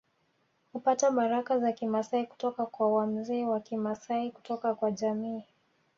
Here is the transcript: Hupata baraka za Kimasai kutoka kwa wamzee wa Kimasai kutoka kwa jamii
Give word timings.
Hupata 0.73 1.11
baraka 1.11 1.59
za 1.59 1.71
Kimasai 1.71 2.25
kutoka 2.27 2.65
kwa 2.65 2.93
wamzee 2.93 3.45
wa 3.45 3.59
Kimasai 3.59 4.31
kutoka 4.31 4.75
kwa 4.75 4.91
jamii 4.91 5.43